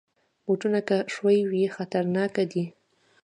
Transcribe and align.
بوټونه 0.45 0.79
که 0.87 0.97
ښوی 1.13 1.39
وي، 1.49 1.63
خطرناک 1.75 2.33
دي. 2.51 2.65